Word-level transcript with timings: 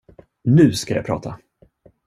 Nu 0.43 0.73
ska 0.73 0.95
jag 0.95 1.05
prata! 1.05 1.39